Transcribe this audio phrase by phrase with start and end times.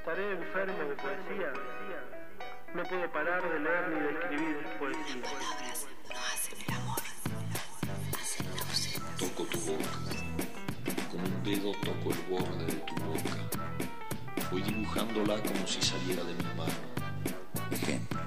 [0.00, 1.52] Estaré enfermo de poesía.
[2.74, 5.22] No puedo parar de leer ni de escribir poesía.
[9.18, 9.90] Toco tu boca.
[11.10, 14.48] Con un dedo toco el borde de tu boca.
[14.50, 16.72] Voy dibujándola como si saliera de mi mano.
[17.70, 18.20] Ejemplo.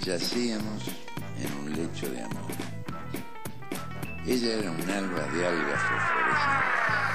[0.00, 0.82] Yacíamos
[1.38, 2.52] en un lecho de amor.
[4.26, 7.09] Ella era un alba de algas fosforescentes.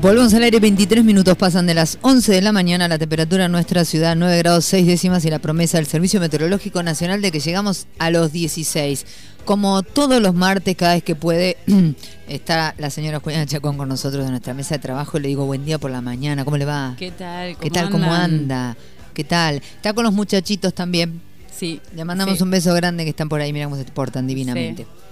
[0.00, 3.52] Volvemos al aire, 23 minutos pasan de las 11 de la mañana, la temperatura en
[3.52, 7.38] nuestra ciudad 9 grados 6 décimas y la promesa del Servicio Meteorológico Nacional de que
[7.38, 9.04] llegamos a los 16.
[9.44, 11.58] Como todos los martes, cada vez que puede,
[12.28, 15.44] está la señora Juliana Chacón con nosotros en nuestra mesa de trabajo y le digo
[15.44, 16.94] buen día por la mañana, ¿cómo le va?
[16.98, 17.58] ¿Qué tal?
[17.58, 17.90] ¿Qué tal?
[17.90, 18.78] ¿Cómo anda?
[19.12, 19.56] ¿Qué tal?
[19.56, 21.20] Está con los muchachitos también.
[21.54, 21.78] Sí.
[21.94, 22.42] Le mandamos sí.
[22.42, 24.84] un beso grande que están por ahí, mira cómo se portan divinamente.
[24.84, 25.09] Sí.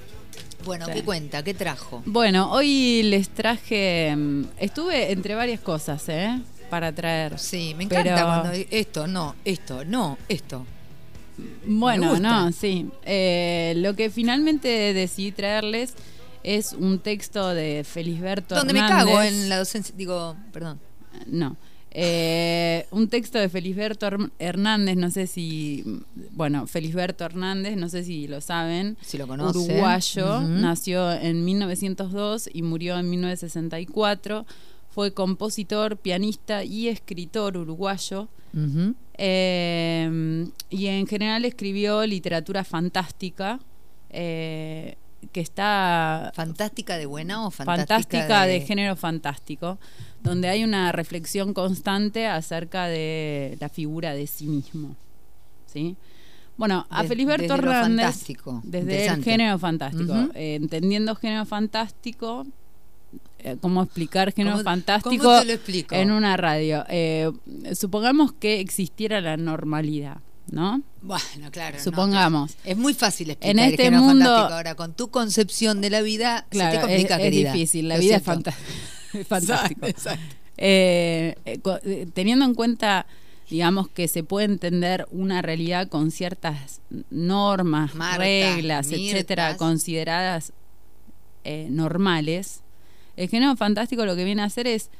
[0.69, 0.86] Bueno.
[0.92, 1.42] ¿qué cuenta?
[1.42, 2.02] ¿Qué trajo?
[2.06, 4.14] Bueno, hoy les traje.
[4.16, 6.38] mm, Estuve entre varias cosas, ¿eh?
[6.70, 7.38] Para traer.
[7.38, 10.66] Sí, me encanta Pero- cuando esto, no, esto, no, esto.
[11.66, 12.89] Bueno, no, sí.
[13.05, 15.94] Eh, lo que finalmente decidí traerles
[16.42, 19.06] es un texto de Felisberto Donde me Hernández.
[19.06, 20.78] cago en la docencia, digo, perdón.
[21.27, 21.56] No.
[21.91, 25.84] Eh, un texto de Felisberto Her- Hernández, no sé si.
[26.33, 28.97] Bueno, Felisberto Hernández, no sé si lo saben.
[29.00, 29.62] Si lo conocen.
[29.62, 34.47] Uruguayo, nació en 1902 y murió en 1964.
[34.91, 38.28] Fue compositor, pianista y escritor uruguayo.
[39.20, 43.61] Eh, y en general escribió literatura fantástica,
[44.11, 44.97] eh,
[45.33, 48.61] que está ¿Fantástica de buena o fantástica, fantástica de...
[48.61, 49.78] género fantástico,
[50.22, 54.96] donde hay una reflexión constante acerca de la figura de sí mismo.
[55.66, 55.96] ¿sí?
[56.56, 58.61] Bueno, a Des- Felisberto desde Hernández, fantástico.
[58.64, 62.46] desde el género fantástico, eh, entendiendo género fantástico,
[63.39, 65.95] eh, cómo explicar género ¿Cómo- fantástico cómo te lo explico?
[65.95, 66.85] en una radio.
[66.89, 67.30] Eh,
[67.74, 70.18] supongamos que existiera la normalidad,
[70.51, 70.83] ¿no?
[71.03, 71.79] Bueno, claro.
[71.81, 72.57] Supongamos.
[72.64, 74.55] es muy fácil explicar En el este género mundo- fantástico.
[74.55, 77.53] Ahora, con tu concepción de la vida, Claro, se te complica, es, es querida.
[77.53, 78.51] difícil, la Lo vida es siento.
[78.51, 78.57] fanta-
[79.14, 79.86] es fantástico.
[79.86, 80.35] Exacto.
[80.57, 83.07] Eh, eh, eh, teniendo en cuenta,
[83.48, 86.80] digamos, que se puede entender una realidad con ciertas
[87.11, 89.01] normas, reglas, mirtas.
[89.15, 90.53] etcétera, consideradas
[91.45, 92.63] eh, normales,
[93.17, 94.91] el género fantástico lo que viene a hacer es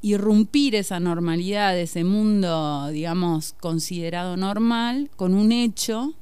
[0.00, 6.14] irrumpir esa normalidad, ese mundo, digamos, considerado normal, con un hecho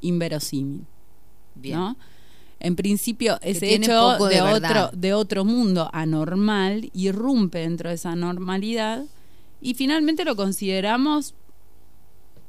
[0.00, 0.84] inverosímil.
[1.54, 1.78] Bien.
[1.78, 1.96] ¿no?
[2.60, 8.16] En principio, ese hecho de, de otro, de otro mundo anormal irrumpe dentro de esa
[8.16, 9.04] normalidad
[9.60, 11.34] y finalmente lo consideramos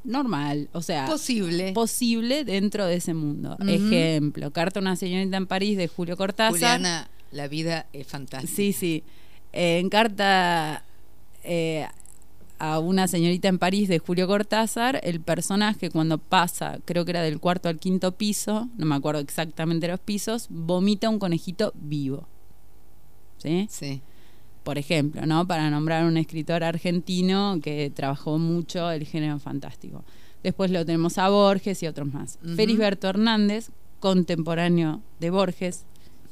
[0.06, 1.74] normal, o sea, Posible.
[1.74, 3.58] posible dentro de ese mundo.
[3.68, 6.52] Ejemplo, Carta a una señorita en París de Julio Cortázar.
[6.54, 8.56] Juliana, la vida es fantástica.
[8.56, 9.04] Sí, sí.
[9.56, 10.84] Eh, en carta
[11.46, 11.88] eh,
[12.60, 17.22] a una señorita en París de Julio Cortázar, el personaje cuando pasa, creo que era
[17.22, 22.28] del cuarto al quinto piso, no me acuerdo exactamente los pisos, vomita un conejito vivo.
[23.38, 23.68] ¿Sí?
[23.70, 24.02] Sí.
[24.64, 25.48] Por ejemplo, ¿no?
[25.48, 30.04] Para nombrar un escritor argentino que trabajó mucho el género fantástico.
[30.44, 32.40] Después lo tenemos a Borges y otros más.
[32.44, 32.56] Ujú.
[32.56, 33.70] Felisberto Hernández,
[34.02, 35.86] contemporáneo de Borges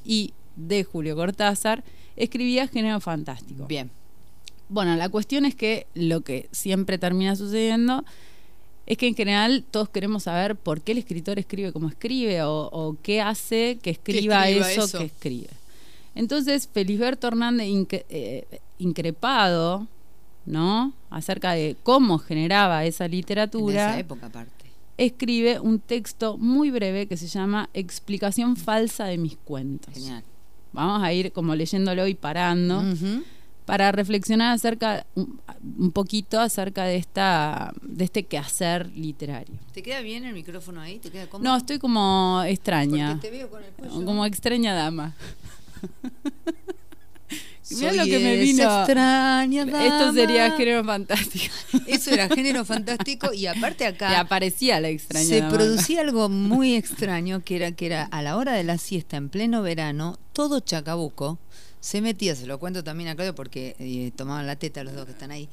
[0.03, 1.83] y de Julio Cortázar,
[2.15, 3.65] escribía género fantástico.
[3.67, 3.89] Bien.
[4.69, 8.03] Bueno, la cuestión es que lo que siempre termina sucediendo
[8.85, 12.69] es que en general todos queremos saber por qué el escritor escribe como escribe o,
[12.71, 14.99] o qué hace que escriba, escriba eso, eso.
[14.99, 15.49] que escribe.
[16.15, 17.67] Entonces, Felisberto Hernández,
[18.09, 18.45] eh,
[18.77, 19.87] increpado,
[20.45, 20.93] ¿no?
[21.09, 24.65] Acerca de cómo generaba esa En literatura, esa época aparte.
[24.97, 29.93] escribe un texto muy breve que se llama Explicación falsa de mis cuentos.
[29.93, 30.23] Genial.
[30.73, 32.83] Vamos a ir como leyéndolo y parando
[33.65, 35.39] para reflexionar acerca un,
[35.77, 39.55] un poquito acerca de esta de este quehacer literario.
[39.73, 40.99] ¿Te queda bien el micrófono ahí?
[40.99, 41.49] ¿Te queda cómodo?
[41.49, 44.05] No, estoy como extraña, Porque te veo con el cuello.
[44.05, 45.13] como extraña dama.
[47.73, 48.63] Soy lo que me vino.
[48.63, 51.53] extraña Esto sería género fantástico.
[51.87, 55.53] Eso era género fantástico y aparte acá aparecía la extraña se dama.
[55.53, 59.29] producía algo muy extraño que era que era a la hora de la siesta en
[59.29, 61.39] pleno verano, todo Chacabuco
[61.83, 65.05] se metía, se lo cuento también a Claudio porque eh, tomaban la teta los dos
[65.05, 65.49] que están ahí.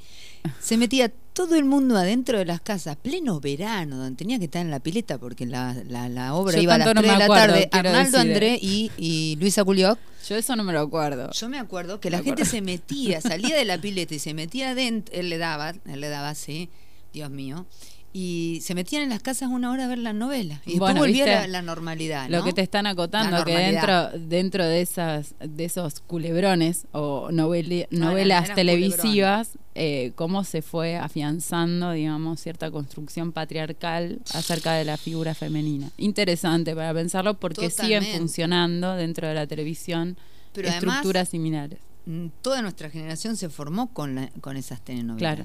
[0.61, 1.13] Se metía
[1.47, 4.79] todo el mundo adentro de las casas, pleno verano, donde tenía que estar en la
[4.81, 7.19] pileta porque la, la, la obra Yo iba a las tanto 3 no me de
[7.19, 7.69] la acuerdo, tarde.
[7.73, 8.59] Arnaldo decir, André eh.
[8.61, 9.99] y, y Luisa Culioc
[10.29, 11.31] Yo eso no me lo acuerdo.
[11.33, 14.35] yo me acuerdo que Me la gente se metía, salía de la pileta y se
[14.35, 16.69] metía adentro, él le daba, él le daba así,
[17.15, 17.65] Dios mío.
[18.13, 20.55] Y se metían en las casas una hora a ver la novela.
[20.67, 21.41] Y después Bueno, volvía ¿viste?
[21.43, 22.29] la, la normalidad.
[22.29, 27.87] Lo que te están acotando, que dentro, dentro de esas, de esos culebrones o noveli-
[27.91, 34.97] no, novelas televisivas, eh, cómo se fue afianzando, digamos, cierta construcción patriarcal acerca de la
[34.97, 35.91] figura femenina.
[35.97, 40.17] Interesante para pensarlo porque siguen funcionando dentro de la televisión
[40.53, 41.79] Pero además- estructuras similares.
[42.07, 45.19] Mm, Toda nuestra generación se formó con, la- con esas telenovelas.
[45.37, 45.45] Claro.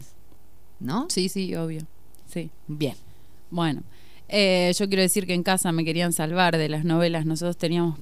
[0.79, 1.05] ¿No?
[1.11, 1.85] Sí, sí, obvio.
[2.35, 2.49] Sí.
[2.67, 2.95] Bien.
[3.49, 3.81] Bueno,
[4.27, 7.25] eh, yo quiero decir que en casa me querían salvar de las novelas.
[7.25, 7.97] Nosotros teníamos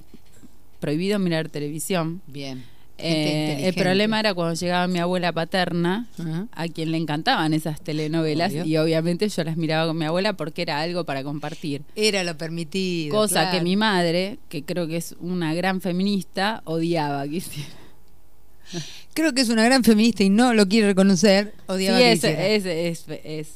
[0.80, 2.20] prohibido mirar televisión.
[2.26, 2.64] Bien.
[2.98, 6.06] Eh, el problema era cuando llegaba mi abuela paterna,
[6.52, 8.64] a quien le encantaban esas telenovelas, Obvio.
[8.64, 11.82] y obviamente yo las miraba con mi abuela porque era algo para compartir.
[11.94, 13.14] Era lo permitido.
[13.14, 13.58] Cosa claro.
[13.58, 17.68] que mi madre, que creo que es una gran feminista, odiaba que hiciera.
[19.12, 21.52] Creo que es una gran feminista y no lo quiere reconocer.
[21.54, 22.46] Sí, Odiaba que es, hiciera.
[22.46, 23.48] es, es, es,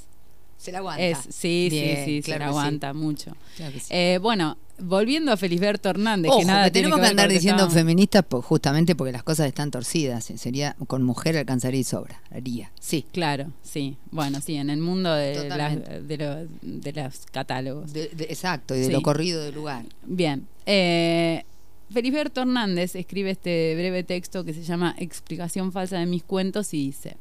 [0.58, 1.02] se la aguanta.
[1.02, 2.48] es- sí, Bien, sí, sí, claro se la sí.
[2.58, 3.32] aguanta mucho.
[3.56, 3.86] Claro que sí.
[3.90, 7.74] Eh, bueno, volviendo a Felisberto Hernández, Ojo, que nada que tenemos que, andar diciendo estábamos-
[7.74, 10.28] feministas justamente porque las cosas están torcidas.
[10.30, 12.20] Eh, Sería con mujer alcanzaría y sobra.
[12.30, 12.70] Haría.
[12.80, 13.06] Sí.
[13.12, 13.96] Claro, sí.
[14.10, 17.92] Bueno, sí, en el mundo de, las- de, lo- de los catálogos.
[17.92, 18.92] De- de- exacto, y de Sí.
[18.92, 19.84] lo corrido del lugar.
[20.04, 20.46] Bien.
[20.66, 21.44] Eh,
[21.90, 26.84] Felisberto Hernández escribe este breve texto que se llama Explicación falsa de mis cuentos y
[26.86, 27.16] dice,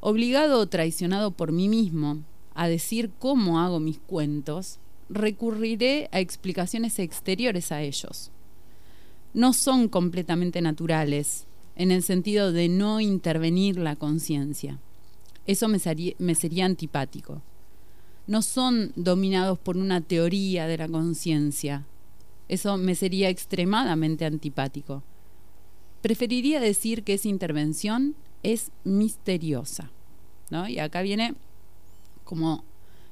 [0.00, 2.18] obligado o traicionado por mí mismo
[2.54, 4.78] a decir cómo hago mis cuentos,
[5.08, 8.30] recurriré a explicaciones exteriores a ellos.
[9.34, 11.46] No son completamente naturales,
[11.76, 14.78] en el sentido de no intervenir la conciencia.
[15.46, 17.42] Eso me, sería- me sería antipático.
[18.26, 21.84] No son dominados por una teoría de la conciencia.
[22.48, 25.02] Eso me sería extremadamente antipático.
[26.02, 29.90] Preferiría decir que esa intervención es misteriosa.
[30.50, 30.68] ¿no?
[30.68, 31.34] Y acá viene
[32.32, 32.64] como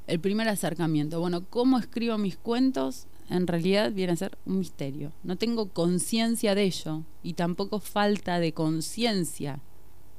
[0.06, 1.20] el primer acercamiento.
[1.20, 3.06] Bueno, ¿cómo escribo mis cuentos?
[3.28, 5.12] En realidad viene a ser un misterio.
[5.25, 9.61] No tengo conciencia de ello y tampoco falta de conciencia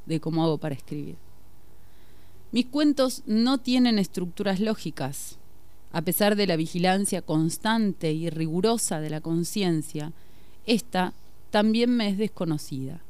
[0.06, 1.15] de cómo hago para escribir.
[2.51, 5.39] Mis cuentos no tienen estructuras lógicas.
[5.92, 10.13] A pesar de la vigilancia constante y rigurosa de la conciencia,
[10.68, 11.15] esta
[11.50, 13.01] también me es desconocida.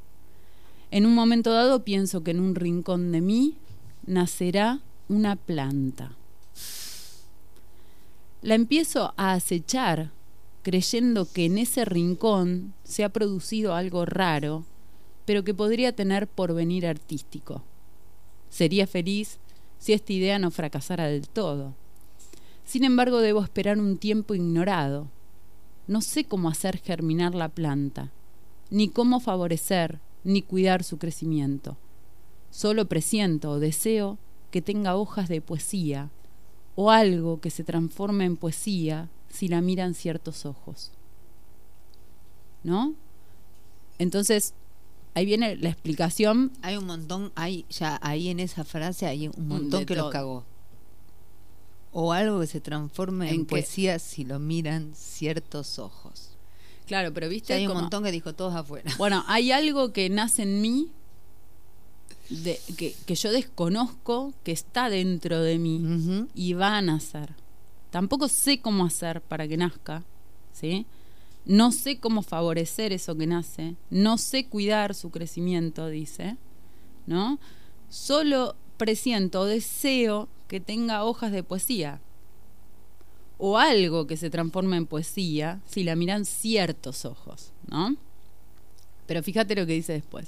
[0.90, 3.58] En un momento dado pienso que en un rincón de mí
[4.06, 4.80] nacerá
[5.12, 6.16] una planta.
[8.42, 10.12] La empiezo a acechar
[10.63, 14.63] creyendo que en ese rincón se ha producido algo raro,
[15.25, 17.62] pero que podría tener porvenir artístico.
[18.50, 19.40] Sería feliz
[19.80, 21.75] si esta idea no fracasara del todo.
[22.63, 25.10] Sin embargo, debo esperar un tiempo ignorado.
[25.88, 28.12] No sé cómo hacer germinar la planta,
[28.69, 31.75] ni cómo favorecer, ni cuidar su crecimiento.
[32.50, 34.18] Solo presiento o deseo
[34.51, 36.12] que tenga hojas de poesía,
[36.75, 40.92] o algo que se transforme en poesía si la miran ciertos ojos.
[42.63, 42.94] ¿No?
[43.98, 44.53] Entonces,
[45.13, 49.48] ahí viene la explicación Hay un montón, hay ya ahí en esa frase hay un
[49.48, 50.44] montón de que los cagó.
[51.92, 56.38] O algo que se transforme en, poesía si lo miran ciertos ojos.
[56.86, 58.92] Claro, pero Ya viste hay un montón que dijo todos afuera.
[58.98, 60.92] Bueno, hay algo que nace en mí
[62.31, 67.36] de, que, que yo desconozco, que está dentro de mí y va a nacer.
[67.89, 70.03] Tampoco sé cómo hacer para que nazca,
[70.53, 70.86] ¿sí?
[71.46, 76.38] No sé cómo favorecer eso que nace, no sé cuidar su crecimiento, dice,
[77.06, 77.39] ¿no?
[77.89, 82.00] Solo presiento, deseo que tenga hojas de poesía
[83.38, 87.96] o algo que se transforme en poesía si la miran ciertos ojos, ¿no?
[89.08, 90.27] Pero fíjate lo que dice después.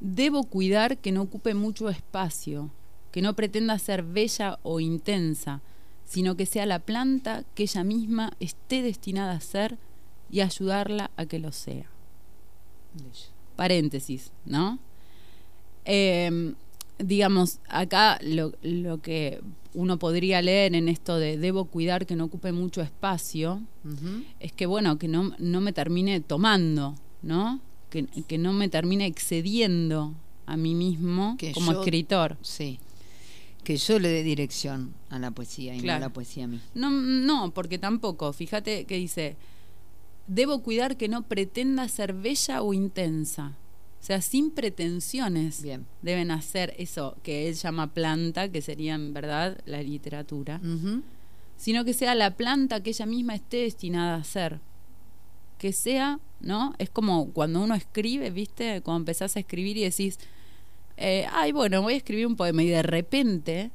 [0.00, 2.70] Debo cuidar que no ocupe mucho espacio,
[3.12, 5.60] que no pretenda ser bella o intensa,
[6.04, 9.78] sino que sea la planta que ella misma esté destinada a ser
[10.30, 11.86] y ayudarla a que lo sea.
[13.56, 14.78] Paréntesis, ¿no?
[15.84, 16.54] Eh,
[16.98, 19.40] digamos, acá lo, lo que
[19.74, 23.62] uno podría leer en esto de debo cuidar que no ocupe mucho espacio,
[24.40, 27.60] es que bueno, que no, no me termine tomando, ¿no?
[27.90, 30.14] Que, que no me termine excediendo
[30.46, 32.36] a mí mismo Que como yo- escritor.
[32.42, 32.78] Sí.
[33.64, 36.00] Que yo le dé dirección a la poesía y Claro.
[36.00, 36.60] no la poesía a mí.
[36.74, 38.32] No, no, porque tampoco.
[38.32, 39.36] Fíjate que dice,
[40.26, 43.56] debo cuidar que no pretenda ser bella o intensa.
[44.00, 45.84] O sea, sin pretensiones Bien.
[46.00, 50.58] deben hacer eso que él llama planta, que sería en verdad la literatura,
[51.58, 54.58] sino que sea la planta que ella misma esté destinada a ser.
[55.58, 56.74] Que sea, ¿no?
[56.78, 58.80] Es como cuando uno escribe, ¿viste?
[58.82, 60.18] Cuando empezás a escribir y decís,
[60.96, 63.70] eh, ay, bueno, voy a escribir un poema y de repente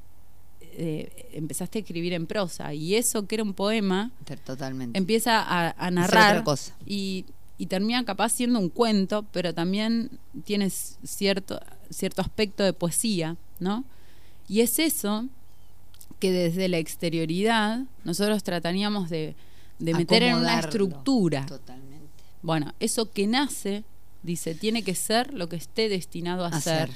[0.78, 4.12] eh, empezaste a escribir en prosa y eso que era un poema
[4.46, 4.98] Totalmente.
[4.98, 6.76] empieza a, narrar otra cosa.
[6.86, 7.26] Y,
[7.58, 13.86] y termina capaz siendo un cuento, pero también tiene cierto, cierto aspecto de poesía, ¿no?
[14.48, 15.28] Y es eso
[16.20, 19.36] que desde la exterioridad nosotros trataríamos de,
[19.80, 21.46] de meter en una estructura.
[21.46, 21.85] Totalmente.
[22.46, 23.86] Bueno, eso que nace,
[24.22, 26.92] dice, tiene que ser lo que esté destinado a, ser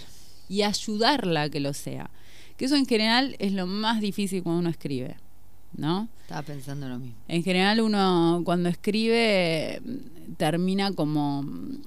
[0.48, 2.12] y ayudarla a que lo sea.
[2.56, 5.18] Que eso en general es lo más difícil cuando uno escribe,
[5.76, 6.08] ¿no?
[6.22, 7.18] Estaba pensando lo mismo.
[7.28, 11.82] En general uno cuando escribe mm, termina como mm,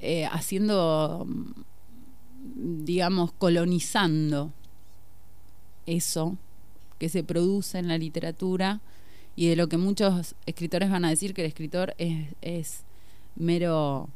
[0.00, 4.52] eh, haciendo, mm, digamos, colonizando
[5.86, 6.36] eso
[6.98, 8.80] que se produce en la literatura
[9.36, 12.84] y de lo que muchos escritores van a decir que el escritor es, es
[13.36, 14.08] mero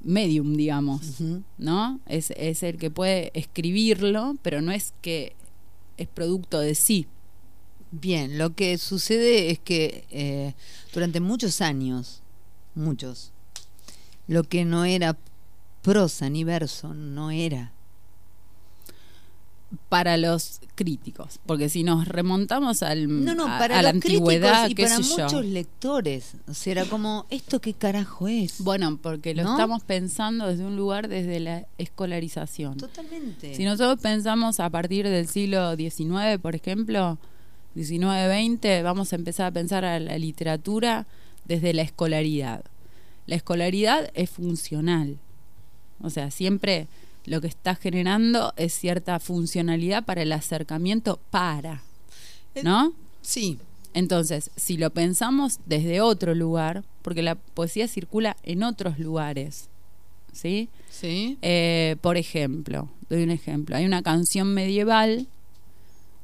[0.00, 1.20] medium, digamos.
[1.58, 2.00] ¿no?
[2.06, 5.34] Es, es el que puede escribirlo, pero no es que
[5.96, 7.06] es producto de sí.
[7.90, 10.54] Bien, lo que sucede es que eh,
[10.94, 12.22] durante muchos años,
[12.74, 13.32] muchos,
[14.26, 15.18] lo que no era
[15.82, 17.72] prosa ni verso no era.
[19.88, 24.68] Para los críticos, porque si nos remontamos al, No, no, para a la los antigüedad,
[24.68, 25.24] y qué para sé yo.
[25.24, 26.32] muchos lectores.
[26.48, 28.60] O sea, era como, ¿esto qué carajo es?
[28.60, 29.52] Bueno, porque lo ¿No?
[29.52, 32.76] estamos pensando desde un lugar desde la escolarización.
[32.76, 33.54] Totalmente.
[33.54, 37.18] Si nosotros pensamos a partir del siglo XIX, por ejemplo,
[37.76, 41.06] 19-20, vamos a empezar a pensar a la literatura
[41.44, 42.64] desde la escolaridad.
[43.26, 45.18] La escolaridad es funcional.
[46.02, 46.88] O sea, siempre
[47.24, 51.82] lo que está generando es cierta funcionalidad para el acercamiento para.
[52.62, 52.92] ¿No?
[53.20, 53.58] Sí.
[53.94, 59.68] Entonces, si lo pensamos desde otro lugar, porque la poesía circula en otros lugares,
[60.32, 60.68] ¿sí?
[60.90, 61.36] Sí.
[61.42, 63.76] Eh, por ejemplo, doy un ejemplo.
[63.76, 65.26] Hay una canción medieval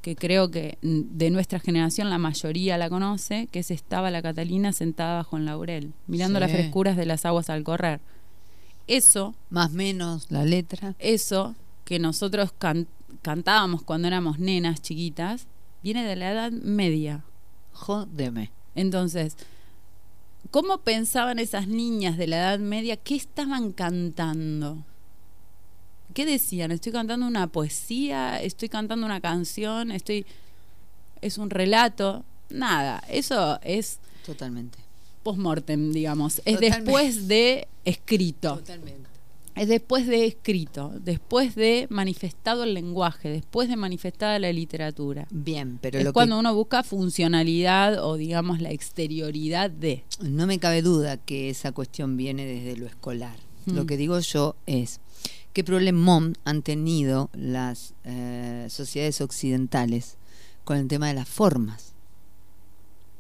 [0.03, 4.73] que creo que de nuestra generación la mayoría la conoce, que es Estaba la Catalina
[4.73, 6.41] sentada bajo un laurel, mirando Sí.
[6.41, 8.01] las frescuras de las aguas al correr.
[8.89, 10.95] Eso, Más menos la letra.
[10.99, 11.55] eso
[11.85, 12.89] que nosotros can-
[13.23, 15.47] cantábamos cuando éramos nenas chiquitas,
[15.83, 17.23] viene de la Edad Media.
[17.73, 18.51] Jódeme.
[18.75, 19.37] Entonces,
[20.51, 22.97] ¿cómo pensaban esas niñas de la Edad Media?
[22.97, 24.79] ¿Qué estaban cantando?
[26.15, 26.71] ¿Qué decían?
[26.73, 28.41] ¿Estoy cantando una poesía?
[28.43, 29.91] ¿Estoy cantando una canción?
[29.93, 30.27] ¿Estoy
[31.21, 32.25] es un relato?
[32.51, 34.79] Nada, eso es Totalmente.
[35.29, 36.39] Post-mortem, digamos.
[36.45, 36.77] Es Totalmente.
[36.77, 38.57] después de escrito.
[38.57, 39.09] Totalmente.
[39.55, 45.27] Es después de escrito, después de manifestado el lenguaje, después de manifestada la literatura.
[45.31, 50.05] Bien, pero es lo cuando que uno busca funcionalidad o digamos la exterioridad de.
[50.23, 53.37] no me cabe duda que esa cuestión viene desde lo escolar.
[53.67, 53.75] Mm.
[53.75, 55.01] Lo que digo yo es
[55.53, 60.17] qué problemón han tenido las eh, sociedades occidentales
[60.65, 61.95] con el tema de las formas.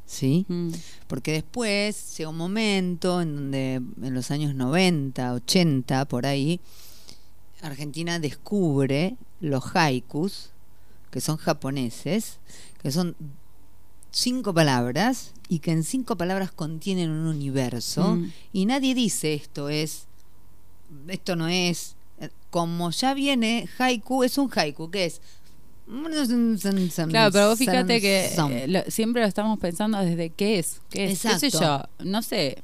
[0.09, 0.47] ¿Sí?
[0.49, 0.71] Mm.
[1.07, 6.61] Porque después llega un momento en donde en los años 90, 80, por ahí,
[7.61, 10.51] Argentina descubre los haikus,
[11.11, 12.39] que son japoneses,
[12.83, 13.15] que son
[14.11, 18.33] cinco palabras y que en cinco palabras contienen un universo Mm.
[18.55, 20.07] y nadie dice esto es,
[21.09, 21.97] esto no es,
[22.51, 25.21] como ya viene haiku, es un haiku, que es...
[27.09, 31.07] Claro, pero vos fíjate que eh, lo- siempre lo estamos pensando desde qué es, qué
[31.11, 31.89] es, qué sé Exacto.
[31.99, 32.59] yo, no sé,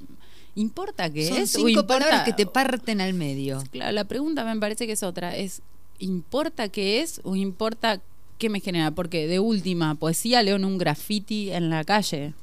[0.55, 1.51] ¿importa qué Son es?
[1.51, 3.63] cinco importa- palabras que te parten al medio.
[3.71, 5.63] Claro, la pregunta me parece que es otra, es
[5.99, 8.01] ¿importa qué es o importa
[8.39, 8.91] qué me genera?
[8.91, 12.35] Porque de última, poesía leo en un graffiti en la calle.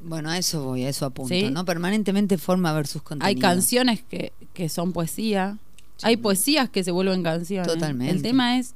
[0.00, 1.48] Bueno, a eso voy, a eso apunto, ¿Sí?
[1.50, 1.64] ¿no?
[1.64, 3.26] Permanentemente forma versus contenido.
[3.26, 5.56] Hay canciones que, que son poesía,
[6.02, 7.72] hay poesías que se vuelven canciones.
[7.72, 8.12] Totalmente.
[8.14, 8.74] El tema es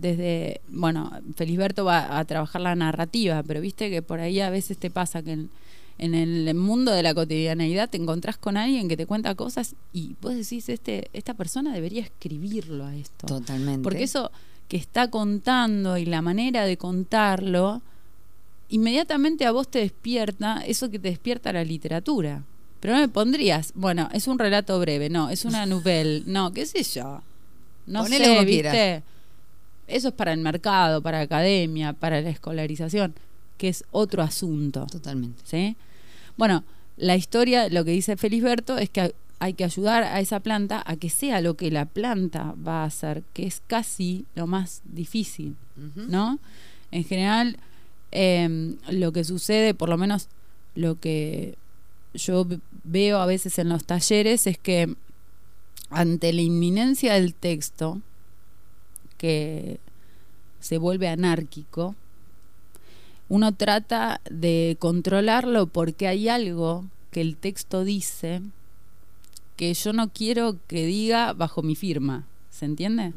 [0.00, 4.78] desde, bueno, Felisberto va a trabajar la narrativa, pero viste que por ahí a veces
[4.78, 5.50] te pasa que en,
[5.98, 10.16] en el mundo de la cotidianeidad te encontrás con alguien que te cuenta cosas y
[10.20, 13.26] vos decís, este, esta persona debería escribirlo a esto.
[13.26, 13.82] Totalmente.
[13.82, 14.30] Porque eso
[14.68, 17.82] que está contando y la manera de contarlo,
[18.68, 22.42] inmediatamente a vos te despierta eso que te despierta la literatura.
[22.80, 26.66] Pero no me pondrías, bueno, es un relato breve, no, es una novela, no, qué
[26.66, 27.22] sé yo.
[27.86, 28.70] No Ponele sé, ¿viste?
[28.70, 29.02] quieras.
[29.86, 33.14] Eso es para el mercado, para la academia, para la escolarización,
[33.58, 34.86] que es otro asunto.
[34.86, 35.42] Totalmente.
[35.44, 35.76] ¿sí?
[36.36, 36.64] Bueno,
[36.96, 40.96] la historia, lo que dice Felisberto es que hay que ayudar a esa planta a
[40.96, 45.56] que sea lo que la planta va a hacer, que es casi lo más difícil,
[45.96, 46.38] ¿no?
[46.90, 47.58] En general,
[48.12, 50.28] eh, lo que sucede, por lo menos
[50.74, 51.56] lo que
[52.14, 52.46] yo
[52.84, 54.94] veo a veces en los talleres, es que
[55.90, 58.00] ante la inminencia del texto,
[59.24, 59.78] que
[60.60, 61.94] se vuelve anárquico,
[63.30, 68.42] uno trata de controlarlo porque hay algo que el texto dice
[69.56, 72.26] que yo no quiero que diga bajo mi firma.
[72.50, 73.14] ¿Se entiende?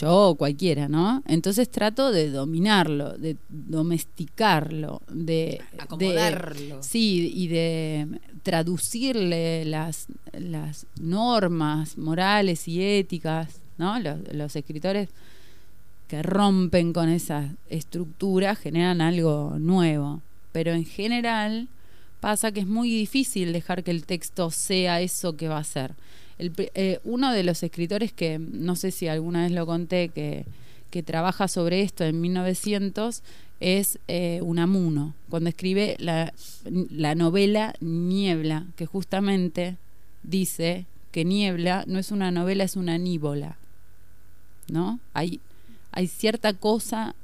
[0.00, 1.22] Yo o cualquiera, ¿no?
[1.26, 5.60] Entonces trato de dominarlo, de domesticarlo, de...
[5.78, 6.76] Acomodarlo.
[6.76, 8.06] de- sí, y de
[8.44, 13.98] traducirle las, las normas morales y éticas, ¿no?
[13.98, 15.08] Los, escritores
[16.08, 20.22] que rompen con esa estructura generan algo nuevo.
[20.52, 21.68] Pero en general
[22.20, 25.94] pasa que es muy difícil dejar que el texto sea eso que va a ser.
[26.38, 30.44] El eh, uno de los escritores que, no sé si alguna vez lo conté, que,
[30.90, 33.22] que trabaja sobre esto en 1900,
[33.60, 36.32] es eh, Unamuno, cuando escribe la,
[36.90, 39.76] la novela Niebla, que justamente
[40.22, 43.56] dice que Niebla no es una novela, es una níbola.
[44.68, 44.98] ¿No?
[45.12, 45.40] Hay,
[45.92, 47.14] hay cierta cosa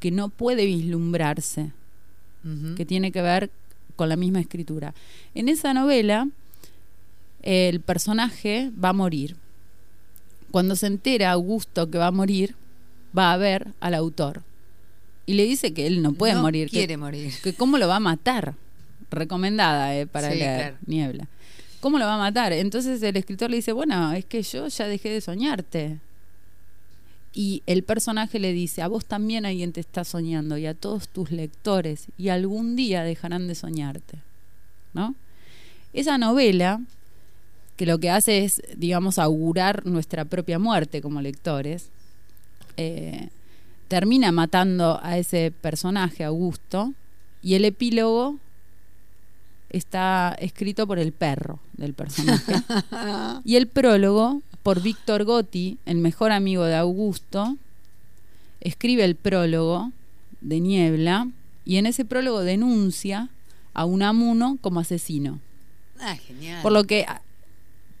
[0.00, 1.72] que no puede vislumbrarse
[2.76, 3.50] que tiene que ver
[3.96, 4.94] con la misma escritura.
[5.34, 6.28] En esa novela,
[7.42, 9.34] el personaje va a morir.
[10.52, 12.54] Cuando se entera Augusto que va a morir,
[13.16, 14.42] va a ver al autor.
[15.26, 16.68] Y le dice que él no puede No morir.
[16.70, 17.32] que- Quiere morir.
[17.42, 18.54] que cómo lo va a matar.
[19.10, 20.76] Recomendada eh, para Sí, leer claro.
[20.86, 21.28] Niebla.
[21.80, 22.52] ¿Cómo lo va a matar?
[22.52, 25.98] Entonces el escritor le dice, bueno, es que yo ya dejé de soñarte.
[27.38, 31.06] Y el personaje le dice, a vos también alguien te está soñando y a todos
[31.06, 34.20] tus lectores y algún día dejarán de soñarte.
[34.94, 35.14] ¿No?
[35.92, 36.80] Esa novela,
[37.76, 41.90] que lo que hace es, digamos, augurar nuestra propia muerte como lectores,
[42.78, 43.28] eh,
[43.88, 46.94] termina matando a ese personaje, Augusto,
[47.42, 48.38] y el epílogo
[49.70, 52.54] está escrito por el perro del personaje.
[53.44, 57.56] y el prólogo por Víctor Gotti, el mejor amigo de Augusto,
[58.60, 59.92] escribe el prólogo
[60.40, 61.28] de Niebla
[61.64, 63.28] y en ese prólogo denuncia
[63.74, 65.40] a Unamuno como asesino.
[66.00, 66.62] Ah, genial.
[66.62, 67.06] Por lo que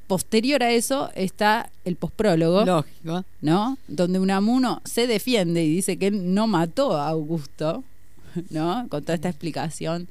[0.06, 2.64] posterior a eso está el postprólogo.
[2.64, 3.24] Lógico.
[3.40, 3.78] ¿no?
[3.88, 7.84] Donde Unamuno se defiende y dice que él no mató a Augusto,
[8.50, 8.86] ¿no?
[8.88, 10.08] Con toda esta explicación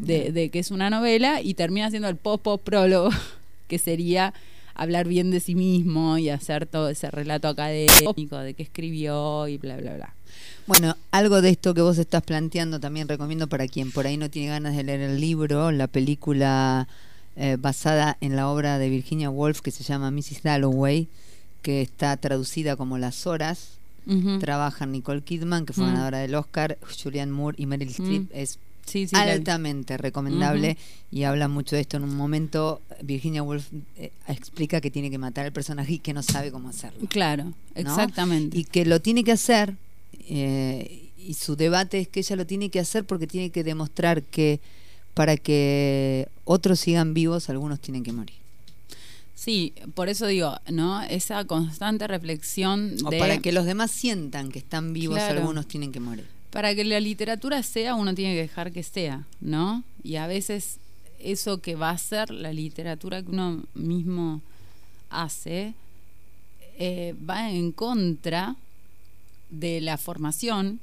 [0.00, 3.10] de, de que es una novela y termina siendo el post post prólogo,
[3.68, 4.32] que sería
[4.74, 9.56] hablar bien de sí mismo y hacer todo ese relato académico de que escribió y
[9.56, 10.14] bla, bla, bla.
[10.66, 14.28] Bueno, algo de esto que vos estás planteando también recomiendo para quien por ahí no
[14.30, 16.88] tiene ganas de leer el libro, la película
[17.36, 20.42] eh, basada en la obra de Virginia Woolf que se llama Mrs.
[20.42, 21.08] Dalloway,
[21.62, 23.70] que está traducida como Las Horas.
[24.06, 24.38] Ujú.
[24.38, 25.88] Trabajan Nicole Kidman, que fue Mm.
[25.88, 28.28] ganadora del Oscar, Julianne Moore y Meryl Streep.
[28.32, 30.76] Es Sí, sí, la- altamente recomendable
[31.10, 31.96] y habla mucho de esto.
[31.96, 36.12] En un momento, Virginia Woolf eh, explica que tiene que matar al personaje y que
[36.14, 37.06] no sabe cómo hacerlo.
[37.08, 37.54] Claro, ¿no?
[37.74, 38.56] exactamente.
[38.56, 39.74] Y que lo tiene que hacer,
[40.28, 44.22] eh, y su debate es que ella lo tiene que hacer porque tiene que demostrar
[44.22, 44.60] que
[45.14, 48.36] para que otros sigan vivos, algunos tienen que morir.
[49.34, 51.02] Sí, por eso digo, ¿no?
[51.02, 55.40] Esa constante reflexión O para que los demás sientan que están vivos, Claro.
[55.40, 56.26] algunos tienen que morir.
[56.56, 59.84] Para que la literatura sea, uno tiene que dejar que sea, ¿no?
[60.02, 60.78] Y a veces
[61.18, 64.40] eso que va a ser la literatura que uno mismo
[65.10, 65.74] hace
[66.78, 68.56] eh, va en contra
[69.50, 70.80] de la formación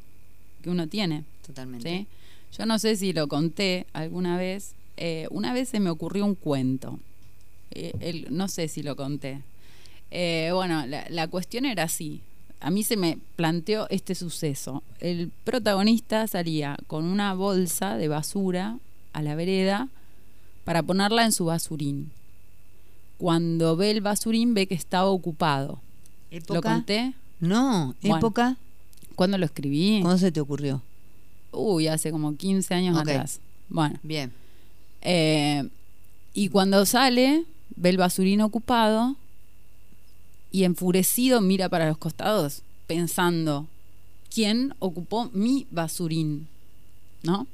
[0.62, 1.23] que uno tiene.
[1.43, 1.89] Totalmente.
[1.89, 2.07] ¿sí?
[2.55, 4.75] Yo no sé si lo conté alguna vez.
[4.97, 6.99] eh, una vez se me ocurrió un cuento.
[7.71, 9.41] Eh, el- no sé si lo conté.
[10.12, 12.21] Eh, bueno, la, la cuestión era así.
[12.63, 14.84] A mí se me planteó este suceso.
[14.99, 18.80] El protagonista salía con una bolsa de basura
[19.12, 19.89] a la vereda
[20.63, 22.12] para ponerla en su basurín.
[23.17, 25.80] Cuando ve el basurín ve que estaba ocupado.
[26.49, 27.13] ¿Lo conté?
[27.39, 28.17] No, Bueno.
[28.17, 28.58] época.
[29.15, 29.99] ¿Cuándo lo escribí?
[30.02, 30.82] ¿Cuándo se te ocurrió?
[31.52, 33.39] Uy, hace como 15 años atrás.
[33.69, 34.32] Bueno, Bien.
[35.02, 35.67] eh,
[36.34, 37.45] y cuando sale,
[37.76, 39.15] ve el basurín ocupado
[40.53, 43.67] y enfurecido mira para los costados, pensando,
[44.33, 46.47] ¿quién ocupó mi basurín?
[47.23, 47.47] ¿No?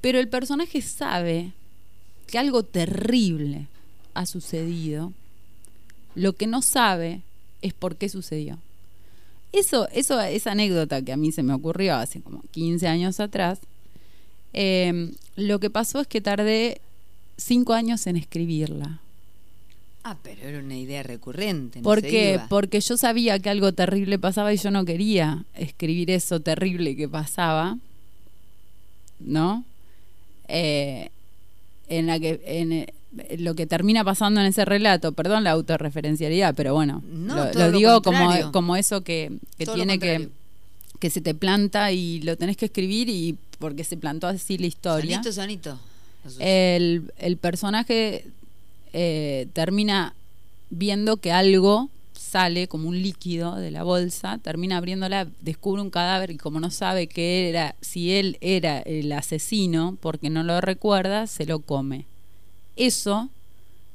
[0.00, 1.52] Pero el personaje sabe
[2.28, 3.66] que algo terrible
[4.14, 5.12] ha sucedido.
[6.14, 7.22] Lo que no sabe
[7.62, 8.58] es por qué sucedió.
[9.52, 13.58] Eso, eso, esa anécdota que a mí se me ocurrió hace como 15 años atrás,
[14.52, 16.80] eh, lo que pasó es que tardé
[17.36, 19.00] cinco años en escribirla.
[20.02, 21.80] Ah, pero era una idea recurrente.
[21.80, 22.40] no ¿Por qué?
[22.48, 27.08] Porque yo sabía que algo terrible pasaba y yo no quería escribir eso terrible que
[27.08, 27.76] pasaba,
[29.18, 29.64] ¿no?
[30.48, 31.10] Eh,
[31.88, 32.86] en la que en,
[33.40, 38.00] lo que termina pasando en ese relato, perdón la autorreferencialidad, pero bueno, No, lo, digo
[38.02, 40.30] como, como eso que, que tiene que,
[40.98, 44.66] que se te planta y lo tenés que escribir y porque se plantó así la
[44.66, 45.22] historia.
[45.22, 45.78] Sanito, sanito.
[46.38, 48.26] El, el personaje
[48.92, 50.14] eh, termina
[50.70, 51.90] viendo que algo
[52.30, 56.70] sale como un líquido de la bolsa, termina abriéndola, descubre un cadáver y como no
[56.70, 62.06] sabe que era, si él era el asesino, porque no lo recuerda, se lo come.
[62.76, 63.30] Eso,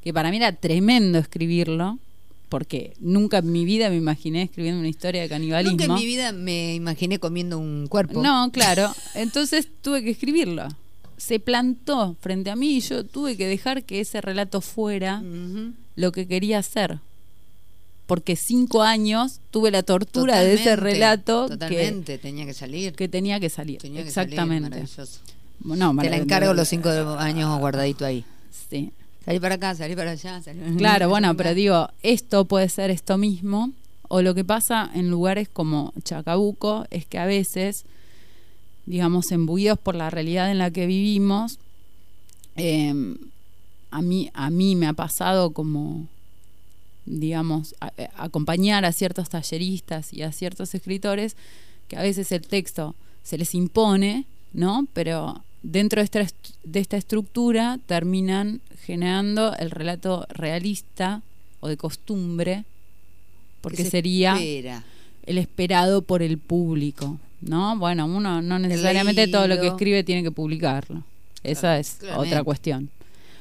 [0.03, 1.97] que para mí era tremendo escribirlo,
[2.49, 5.77] porque nunca en mi vida me imaginé escribiendo una historia de canibalismo.
[5.77, 8.21] Nunca en mi vida me imaginé comiendo un cuerpo.
[8.21, 8.91] No, claro.
[9.13, 10.67] Entonces tuve que escribirlo.
[11.17, 15.23] Se plantó frente a mí y yo tuve que dejar que ese relato fuera
[15.95, 16.99] lo que quería hacer.
[18.05, 22.93] Porque cinco años tuve la tortura de ese Totalmente, relato que, Totalmente, tenía que salir.
[22.93, 23.79] que tenía que salir.
[23.81, 24.83] Tenía que Exactamente.
[25.63, 28.23] No, Te la encargo los cinco años guardadito ahí.
[28.69, 28.91] Sí.
[29.23, 30.39] Salí para acá, salí para allá.
[30.41, 33.71] salí- Claro, bueno, pero digo, esto puede ser esto mismo,
[34.07, 37.85] o lo que pasa en lugares como Chacabuco es que a veces,
[38.85, 41.57] digamos, embuidos por la realidad en la que vivimos,
[42.55, 42.93] eh,
[43.91, 46.07] a, mí, a mí me ha pasado como,
[47.05, 51.35] digamos, a- a- acompañar a ciertos talleristas y a ciertos escritores,
[51.87, 54.87] que a veces el texto se les impone, ¿no?
[54.93, 61.21] Pero dentro de esta, est- de esta estructura terminan generando el relato realista
[61.59, 62.65] o de costumbre,
[63.61, 64.83] porque Que se sería espera.
[65.25, 67.77] el esperado por el público, ¿no?
[67.77, 71.03] Bueno, uno no necesariamente todo lo que escribe tiene que publicarlo.
[71.43, 72.29] Esa Claro, es claramente.
[72.29, 72.89] otra cuestión.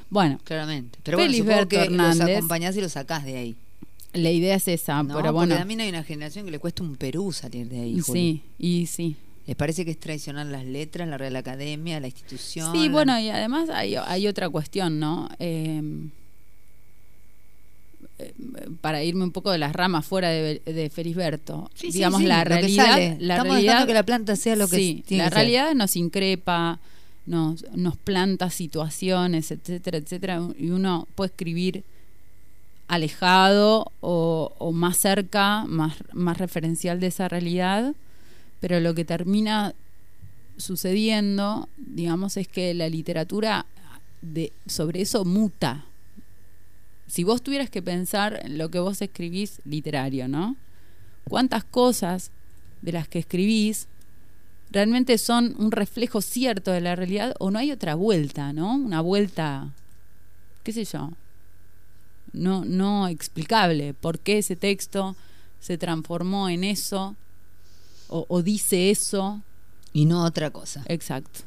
[0.09, 0.99] Bueno, Claramente.
[1.03, 2.37] Pero bueno, Felisberto supongo que los Hernández.
[2.37, 3.55] acompañás y los sacás de ahí.
[4.13, 5.15] la idea es esa, ¿no?
[5.17, 7.99] pero bueno, también hay una generación que le cuesta un Perú salir de ahí.
[7.99, 8.03] Juli.
[8.13, 9.15] sí, y sí.
[9.47, 12.71] ¿Les parece que es traicionar las letras, la Real Academia, la institución?
[12.71, 15.29] Sí, la- bueno, y además hay, hay otra cuestión, ¿no?
[15.39, 15.81] Eh,
[18.81, 22.43] para irme un poco de las ramas fuera de, de Felisberto, Sí, digamos sí, la
[22.43, 25.39] realidad, la Estamos realidad que la planta sea lo que tiene la que ser.
[25.39, 26.79] realidad nos increpa,
[27.25, 31.83] nos, nos planta situaciones, etcétera, etcétera, y uno puede escribir
[32.87, 37.95] alejado o, o más cerca, más, más referencial de esa realidad,
[38.59, 39.73] pero lo que termina
[40.57, 43.65] sucediendo, digamos, es que la literatura
[44.21, 45.85] de, sobre eso muta.
[47.07, 50.55] Si vos tuvieras que pensar en lo que vos escribís literario, ¿no?
[51.29, 52.31] ¿Cuántas cosas
[52.81, 53.87] de las que escribís
[54.71, 58.75] realmente son un reflejo cierto de la realidad o no hay otra vuelta, ¿no?
[58.75, 59.71] Una vuelta,
[60.63, 61.11] qué sé yo,
[62.33, 63.93] no, no explicable.
[63.93, 65.15] ¿Por qué ese texto
[65.59, 67.15] se transformó en eso
[68.07, 69.41] o, o dice eso?
[69.93, 70.83] Y no otra cosa.
[70.87, 71.41] Exacto.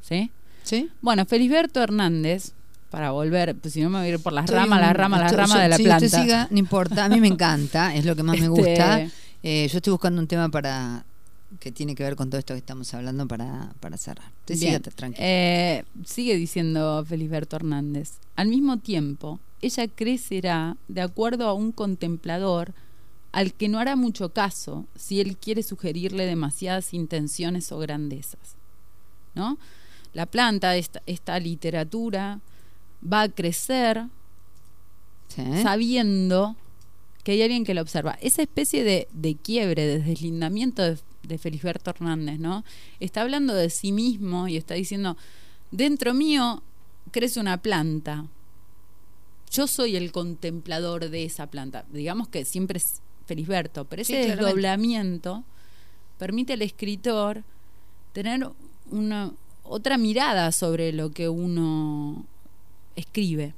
[0.00, 0.30] ¿Sí?
[0.62, 0.90] ¿Sí?
[1.02, 2.52] Bueno, Felisberto Hernández,
[2.94, 5.20] para volver, pues si no me voy a ir por las Estoy ramas, las ramas,
[5.22, 6.06] las ramas de la sí, planta.
[6.06, 7.04] usted siga, no importa.
[7.04, 9.00] A mí me encanta, es lo que más me Este- gusta.
[9.42, 11.04] Eh, yo estoy buscando un tema para
[11.58, 14.28] que tiene que ver con todo esto que estamos hablando para, para cerrar.
[14.42, 15.26] Usted siga tranquilo.
[15.26, 18.12] Eh, sigue diciendo Felisberto Hernández.
[18.36, 22.74] Al mismo tiempo, ella crecerá de acuerdo a un contemplador
[23.32, 28.54] al que no hará mucho caso si él quiere sugerirle demasiadas intenciones o grandezas.
[29.34, 29.58] ¿No?
[30.12, 32.38] La planta, esta, esta literatura,
[33.10, 34.04] va a crecer
[35.28, 35.42] Sí.
[35.62, 36.54] sabiendo
[37.24, 38.16] que hay alguien que la observa.
[38.20, 42.64] Esa especie de, de quiebre, de deslindamiento de, de Felisberto Hernández, ¿no?
[43.00, 45.16] Está hablando de sí mismo y está diciendo,
[45.70, 46.62] dentro mío
[47.10, 48.26] crece una planta.
[49.50, 51.84] Yo soy el contemplador de esa planta.
[51.90, 55.44] Digamos que siempre es Felisberto, pero ese Sí, desdoblamiento
[56.18, 57.42] permite al escritor
[58.12, 58.48] tener
[58.90, 62.26] una otra mirada sobre lo que uno
[62.96, 63.54] escribe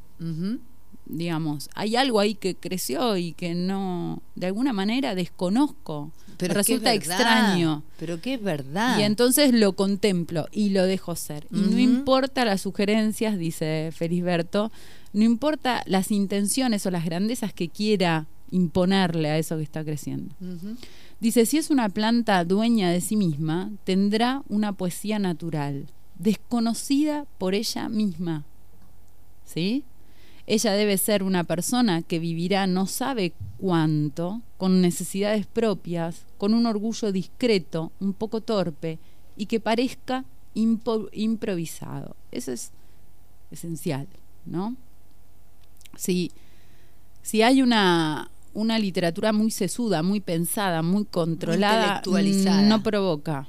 [1.07, 6.57] digamos, hay algo ahí que creció y que no, de alguna manera desconozco, Pero es
[6.57, 7.83] resulta verdad, extraño.
[7.99, 8.99] Pero que es verdad.
[8.99, 11.47] Y entonces lo contemplo y lo dejo ser.
[11.51, 14.71] Y no importa las sugerencias, dice Felisberto,
[15.13, 20.35] no importa las intenciones o las grandezas que quiera imponerle a eso que está creciendo.
[21.21, 25.87] Dice, si es una planta dueña de sí misma, tendrá una poesía natural,
[26.19, 28.45] desconocida por ella misma.
[29.47, 29.85] ¿Sí?
[30.47, 36.67] Ella debe ser una persona que vivirá no sabe cuánto, con necesidades propias, con un
[36.67, 38.99] orgullo discreto, un poco torpe,
[39.37, 42.17] y que parezca improvisado.
[42.31, 42.71] Eso es
[43.51, 44.07] esencial,
[44.45, 44.77] ¿no?
[45.97, 46.31] Si,
[47.23, 52.03] si hay una, una literatura muy sesuda, muy pensada, muy controlada,
[52.63, 53.49] no provoca.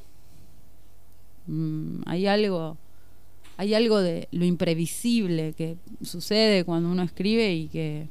[1.45, 2.77] Mm, hay algo
[3.57, 8.07] hay algo de lo imprevisible que sucede cuando uno escribe y que,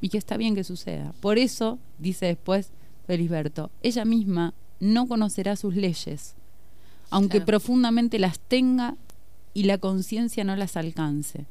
[0.00, 1.12] y que está bien que suceda.
[1.20, 2.70] Por eso, dice después
[3.06, 6.34] Felisberto, ella misma no conocerá sus leyes,
[7.10, 7.46] aunque Claro.
[7.46, 8.96] profundamente las tenga
[9.54, 11.46] y la conciencia no las alcance.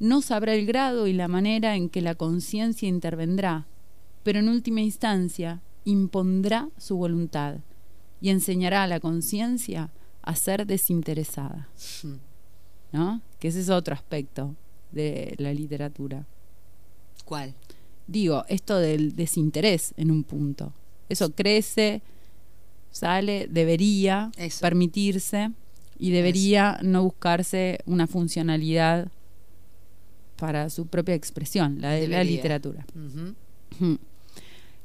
[0.00, 3.66] No sabrá el grado y la manera en que la conciencia intervendrá,
[4.24, 7.56] pero en última instancia impondrá su voluntad
[8.20, 9.90] y enseñará a la conciencia
[10.22, 11.68] a ser desinteresada.
[12.92, 13.20] ¿No?
[13.38, 14.54] Que ese es otro aspecto
[14.90, 16.26] de la literatura.
[17.24, 17.54] ¿Cuál?
[18.06, 20.72] Digo, esto del desinterés en un punto.
[21.08, 22.02] Eso crece,
[22.90, 24.60] sale, debería Eso.
[24.60, 25.50] permitirse
[25.98, 29.08] y debería no buscarse una funcionalidad
[30.36, 32.84] para su propia expresión, la de la literatura.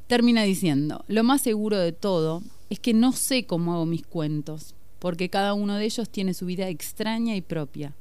[0.08, 4.76] Termina diciendo, lo más seguro de todo es que no sé cómo hago mis cuentos,
[5.00, 7.96] porque cada uno de ellos tiene su vida extraña y propia,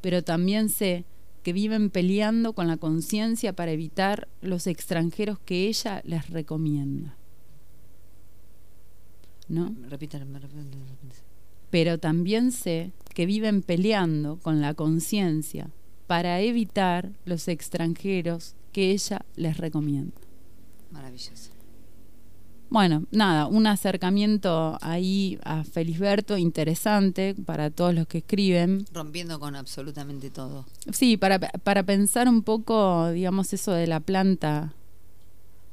[0.00, 1.04] pero también sé
[1.42, 7.16] que viven peleando con la conciencia para evitar los extranjeros que ella les recomienda.
[9.48, 9.74] ¿No?
[11.70, 15.70] Pero también sé que viven peleando con la conciencia
[16.06, 20.20] para evitar los extranjeros que ella les recomienda.
[20.90, 21.59] Maravilloso.
[22.70, 28.84] Bueno, nada, un acercamiento ahí a Felisberto interesante para todos los que escriben.
[28.92, 30.64] Rompiendo con absolutamente todo.
[30.92, 34.72] Sí, para, para pensar un poco, digamos, eso de la planta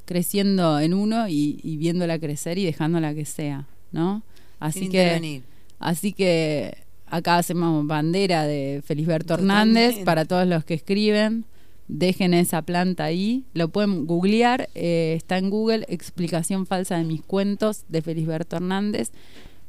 [0.06, 4.24] creciendo en uno y, y viéndola crecer y dejándola que sea, ¿no?
[4.60, 5.44] Así Sin que, intervenir.
[5.80, 9.80] así que acá hacemos bandera de Felisberto Totalmente.
[9.82, 11.46] Hernández para todos los que escriben.
[11.88, 13.46] Dejen esa planta ahí.
[13.54, 14.70] Lo pueden googlear.
[14.76, 15.86] eh, está en Google.
[15.88, 19.12] Explicación falsa de mis cuentos de Felisberto Hernández.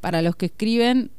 [0.00, 1.11] Para los que escriben,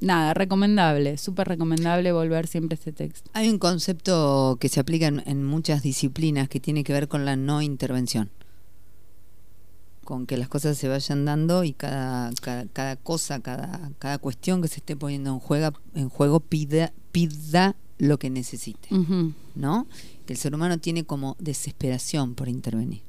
[0.00, 1.18] nada, recomendable.
[1.18, 3.30] Súper recomendable volver siempre a este texto.
[3.34, 7.36] Hay un concepto que se aplica en, muchas disciplinas que tiene que ver con la
[7.36, 8.30] no intervención.
[10.04, 14.62] Con que las cosas se vayan dando y cada, cada, cada cosa, cada, cada cuestión
[14.62, 18.92] que se esté poniendo en juego, en juego pida, pida lo que necesite.
[18.94, 19.32] Ujú.
[19.54, 19.86] ¿No?
[20.26, 23.02] Que el ser humano tiene como desesperación por intervenir.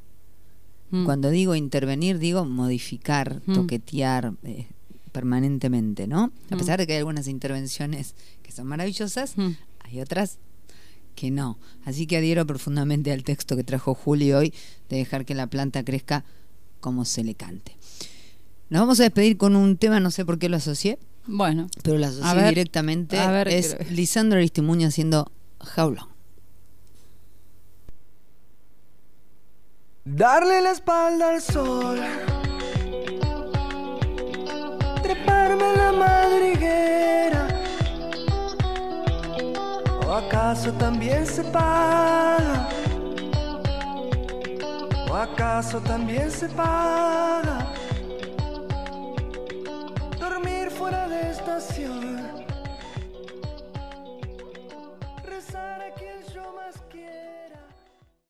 [0.92, 1.06] Mm.
[1.06, 3.54] Cuando digo intervenir, digo modificar, Mm.
[3.54, 4.68] toquetear eh,
[5.14, 6.32] permanentemente, ¿no?
[6.50, 6.60] A Mm.
[6.60, 9.52] pesar de que hay algunas intervenciones que son maravillosas, Mm.
[9.80, 10.38] hay otras
[11.16, 11.58] que no.
[11.86, 14.54] Así que adhiero profundamente al texto que trajo Juli hoy
[14.90, 16.24] de dejar que la planta crezca
[16.80, 17.78] como se le cante.
[18.70, 21.98] Nos vamos a despedir con un tema, no sé por qué lo asocié, Bueno, pero
[21.98, 23.20] lo A asocié ver, directamente.
[23.20, 25.32] a ver, es quiero- Lisandro Aristimuño haciendo
[25.78, 26.10] How Long.
[30.04, 32.00] Darle la espalda al sol.
[35.04, 37.48] Treparme en la madriguera.
[40.08, 42.68] ¿O acaso también se paga?
[45.10, 47.72] ¿O acaso también se paga?
[51.52, 52.41] Dormir fuera de estación.